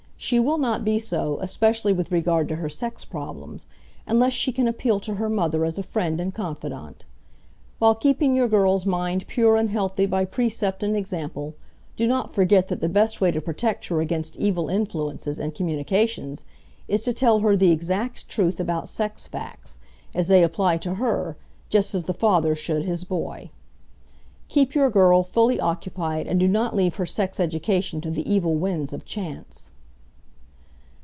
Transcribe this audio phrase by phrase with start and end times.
[0.23, 3.67] She will not be so, especially with regard to her sex problems,
[4.05, 7.05] unless she can appeal to her mother as a friend and confidant.
[7.79, 11.55] While keeping your girl's mind pure and healthy by precept and example,
[11.97, 16.45] do not forget that the best way to protect her against evil influences and communications
[16.87, 19.79] is to tell her the exact truth about sex facts,
[20.13, 21.35] as they apply to her,
[21.67, 23.49] just as the father should his boy.
[24.49, 28.53] Keep your girl fully occupied and do not leave her sex education to the evil
[28.53, 29.71] winds of chance.